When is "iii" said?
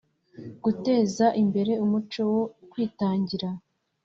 0.39-0.53